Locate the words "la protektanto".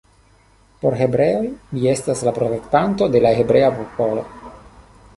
2.31-3.13